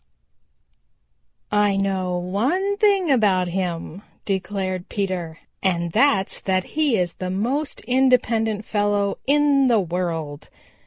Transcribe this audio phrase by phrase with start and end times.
[1.51, 7.81] "I know one thing about him," declared Peter, "and that's that he is the most
[7.81, 10.49] independent fellow in the world.